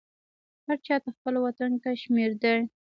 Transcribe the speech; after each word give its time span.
هر 0.67 0.77
چا 0.87 0.95
ته 1.03 1.09
خپل 1.17 1.33
وطن 1.45 1.71
کشمیر 1.85 2.31
دی 2.41 2.57